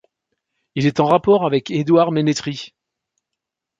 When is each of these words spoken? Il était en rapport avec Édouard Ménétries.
Il 0.73 0.87
était 0.87 0.99
en 0.99 1.05
rapport 1.05 1.45
avec 1.45 1.69
Édouard 1.69 2.11
Ménétries. 2.11 2.73